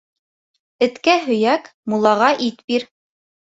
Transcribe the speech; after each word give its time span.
Эткә 0.85 1.15
һөйәк, 1.27 1.69
муллаға 1.95 2.33
ит 2.49 2.67
бир. 2.73 2.91